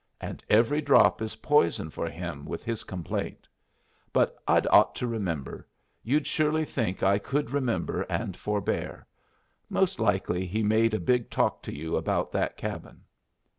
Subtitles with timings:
[0.19, 3.47] And every drop is poison for him with his complaint.
[4.11, 5.67] But I'd ought to remember.
[6.01, 9.05] You'd surely think I could remember, and forbear.
[9.69, 13.03] Most likely he made a big talk to you about that cabin."